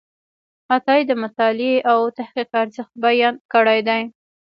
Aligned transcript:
عطایي 0.75 1.03
د 1.07 1.11
مطالعې 1.23 1.75
او 1.91 1.99
تحقیق 2.17 2.49
ارزښت 2.63 2.93
بیان 3.03 3.35
کړی 3.53 3.79
دی. 3.87 4.01